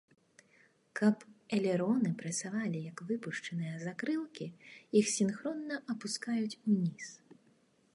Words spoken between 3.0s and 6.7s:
выпушчаныя закрылкі, іх сінхронна апускаюць